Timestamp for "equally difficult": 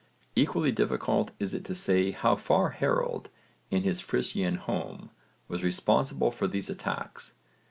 0.35-1.29